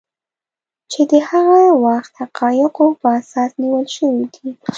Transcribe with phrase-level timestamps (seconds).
[0.91, 4.47] چې د هغه وخت حقایقو په اساس نیول شوي دي